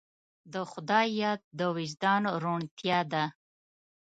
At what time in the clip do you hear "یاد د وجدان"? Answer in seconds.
1.21-2.23